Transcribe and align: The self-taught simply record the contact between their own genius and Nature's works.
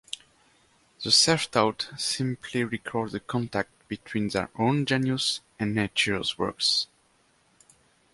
The 1.03 1.11
self-taught 1.11 1.91
simply 1.95 2.63
record 2.63 3.11
the 3.11 3.19
contact 3.19 3.69
between 3.87 4.29
their 4.29 4.49
own 4.57 4.87
genius 4.87 5.41
and 5.59 5.75
Nature's 5.75 6.39
works. 6.39 6.87